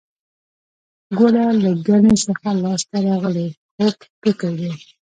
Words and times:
ګوړه 1.17 1.45
له 1.63 1.71
ګني 1.87 2.15
څخه 2.25 2.49
لاسته 2.63 2.97
راغلی 3.07 3.47
خوږ 3.75 3.97
توکی 4.21 4.51
دی 4.57 4.69